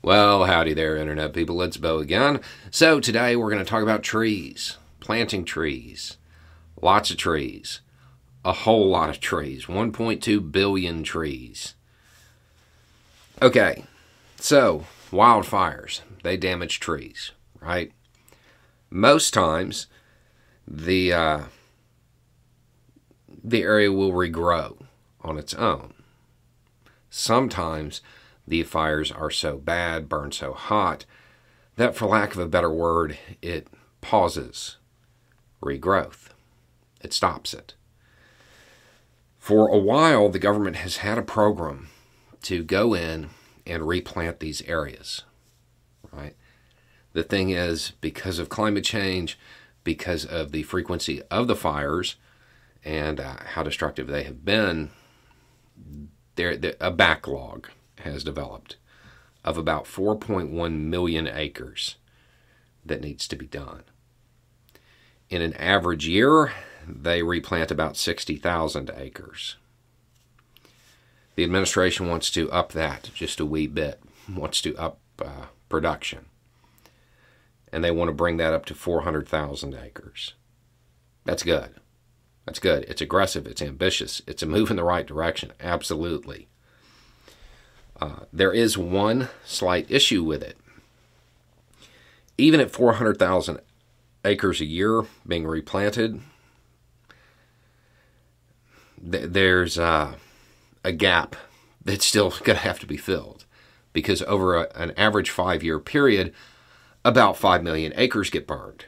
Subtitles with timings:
[0.00, 1.60] Well, howdy there, Internet people.
[1.60, 2.40] It's Bo again.
[2.70, 6.18] So, today we're going to talk about trees, planting trees,
[6.80, 7.80] lots of trees,
[8.44, 11.74] a whole lot of trees, 1.2 billion trees.
[13.42, 13.84] Okay,
[14.36, 17.90] so wildfires, they damage trees, right?
[18.90, 19.88] Most times,
[20.66, 21.40] the, uh,
[23.42, 24.80] the area will regrow
[25.22, 25.92] on its own.
[27.10, 28.00] Sometimes,
[28.48, 31.04] the fires are so bad, burn so hot,
[31.76, 33.68] that for lack of a better word, it
[34.00, 34.76] pauses
[35.62, 36.28] regrowth.
[37.00, 37.74] It stops it.
[39.38, 41.88] For a while, the government has had a program
[42.42, 43.30] to go in
[43.66, 45.22] and replant these areas,
[46.12, 46.34] right?
[47.12, 49.38] The thing is, because of climate change,
[49.84, 52.16] because of the frequency of the fires
[52.84, 54.90] and uh, how destructive they have been,
[56.34, 57.68] there a backlog
[58.00, 58.76] has developed
[59.44, 61.96] of about 4.1 million acres
[62.84, 63.84] that needs to be done.
[65.30, 66.52] In an average year,
[66.86, 69.56] they replant about 60,000 acres.
[71.34, 74.02] The administration wants to up that just a wee bit,
[74.34, 76.26] wants to up uh, production.
[77.72, 80.34] And they want to bring that up to 400,000 acres.
[81.24, 81.74] That's good.
[82.46, 82.84] That's good.
[82.84, 83.46] It's aggressive.
[83.46, 84.22] It's ambitious.
[84.26, 85.52] It's a move in the right direction.
[85.60, 86.48] Absolutely.
[88.00, 90.56] Uh, there is one slight issue with it.
[92.36, 93.58] Even at 400,000
[94.24, 96.20] acres a year being replanted,
[99.10, 100.14] th- there's uh,
[100.84, 101.34] a gap
[101.84, 103.44] that's still going to have to be filled
[103.92, 106.32] because over a, an average five year period,
[107.04, 108.84] about 5 million acres get burned.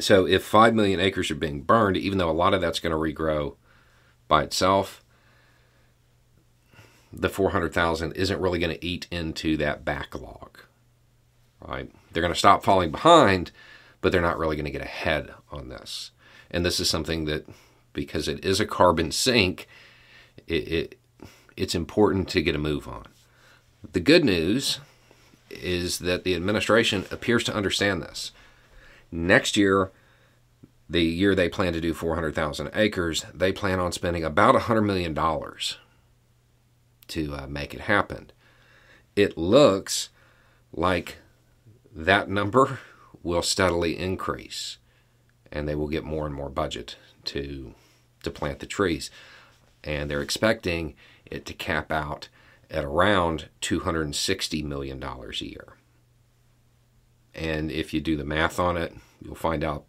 [0.00, 2.92] So if 5 million acres are being burned, even though a lot of that's going
[2.92, 3.56] to regrow
[4.26, 5.04] by itself,
[7.12, 10.58] the 400,000 isn't really going to eat into that backlog.
[11.66, 11.90] Right?
[12.12, 13.50] They're going to stop falling behind,
[14.00, 16.10] but they're not really going to get ahead on this.
[16.50, 17.46] And this is something that,
[17.92, 19.66] because it is a carbon sink,
[20.46, 20.98] it, it
[21.56, 23.06] it's important to get a move on.
[23.92, 24.78] The good news
[25.50, 28.32] is that the administration appears to understand this.
[29.10, 29.90] Next year,
[30.88, 35.14] the year they plan to do 400,000 acres, they plan on spending about $100 million
[37.08, 38.30] to uh, make it happen.
[39.16, 40.10] It looks
[40.72, 41.16] like
[41.94, 42.78] that number
[43.22, 44.78] will steadily increase
[45.50, 47.74] and they will get more and more budget to
[48.22, 49.10] to plant the trees.
[49.84, 52.28] And they're expecting it to cap out
[52.70, 55.74] at around 260 million dollars a year.
[57.34, 59.88] And if you do the math on it you'll find out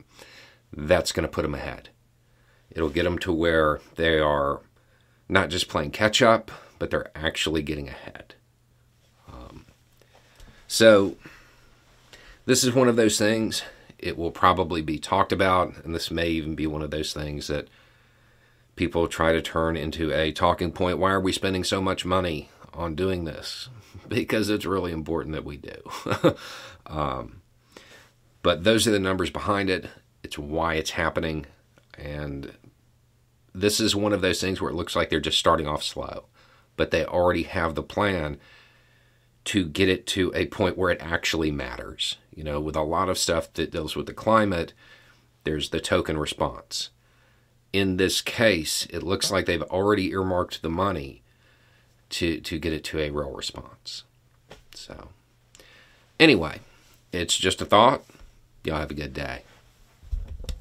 [0.71, 1.89] that's going to put them ahead.
[2.69, 4.61] It'll get them to where they are
[5.27, 8.35] not just playing catch up but they're actually getting ahead.
[9.31, 9.65] Um,
[10.67, 11.17] so,
[12.45, 13.61] this is one of those things.
[13.99, 17.47] It will probably be talked about, and this may even be one of those things
[17.47, 17.67] that
[18.77, 20.97] people try to turn into a talking point.
[20.97, 23.69] Why are we spending so much money on doing this?
[24.07, 25.75] Because it's really important that we do.
[26.87, 27.41] um,
[28.41, 29.85] but those are the numbers behind it.
[30.23, 31.45] It's why it's happening.
[31.95, 32.53] And
[33.53, 36.25] this is one of those things where it looks like they're just starting off slow
[36.79, 38.37] but they already have the plan
[39.43, 42.15] to get it to a point where it actually matters.
[42.33, 44.71] You know, with a lot of stuff that deals with the climate,
[45.43, 46.89] there's the token response.
[47.73, 51.21] In this case, it looks like they've already earmarked the money
[52.11, 54.05] to to get it to a real response.
[54.73, 55.09] So,
[56.17, 56.61] anyway,
[57.11, 58.05] it's just a thought.
[58.63, 59.41] Y'all have a good day.